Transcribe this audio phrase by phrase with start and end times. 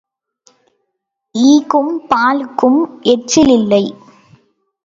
[1.35, 2.81] ஈக்கும் பாலுக்கும்
[3.01, 3.83] எச்சில் இல்லை.